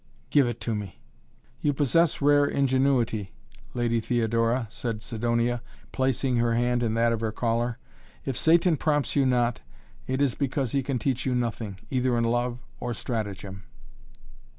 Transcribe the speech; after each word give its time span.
"Give 0.31 0.47
it 0.47 0.59
to 0.61 0.73
me!" 0.73 0.99
"You 1.61 1.73
possess 1.73 2.23
rare 2.23 2.47
ingenuity, 2.47 3.33
Lady 3.75 3.99
Theodora," 4.01 4.65
said 4.71 5.03
Sidonia, 5.03 5.61
placing 5.91 6.37
her 6.37 6.55
hand 6.55 6.81
in 6.81 6.95
that 6.95 7.13
of 7.13 7.19
her 7.21 7.31
caller. 7.31 7.77
"If 8.25 8.35
Satan 8.35 8.77
prompts 8.77 9.15
you 9.15 9.27
not, 9.27 9.61
it 10.07 10.19
is 10.19 10.33
because 10.33 10.71
he 10.71 10.81
can 10.81 10.97
teach 10.97 11.27
you 11.27 11.35
nothing, 11.35 11.77
either 11.91 12.17
in 12.17 12.23
love 12.23 12.57
or 12.79 12.95
stratagem." 12.95 13.61